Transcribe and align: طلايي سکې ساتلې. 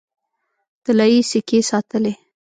طلايي 0.85 1.19
سکې 1.29 1.59
ساتلې. 1.69 2.13